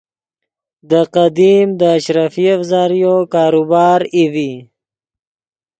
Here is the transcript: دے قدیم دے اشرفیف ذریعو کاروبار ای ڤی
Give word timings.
دے 0.89 1.01
قدیم 1.13 1.67
دے 1.79 1.87
اشرفیف 1.97 2.59
ذریعو 2.71 3.15
کاروبار 3.33 3.99
ای 4.15 4.23
ڤی 4.33 4.51